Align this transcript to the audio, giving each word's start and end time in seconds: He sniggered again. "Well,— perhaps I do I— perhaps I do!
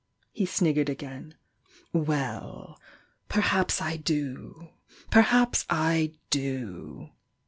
He 0.31 0.47
sniggered 0.47 0.89
again. 0.89 1.35
"Well,— 1.93 2.81
perhaps 3.29 3.79
I 3.83 3.97
do 3.97 4.57
I— 4.61 4.69
perhaps 5.11 5.63
I 5.69 6.13
do! 6.31 7.11